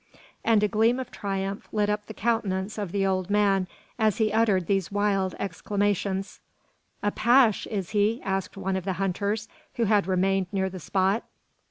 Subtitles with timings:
[0.43, 3.67] And a gleam of triumph lit up the countenance of the old man
[3.99, 6.39] as he uttered these wild exclamations.
[7.03, 11.23] "Apash, is he?" asked one of the hunters, who had remained near the spot.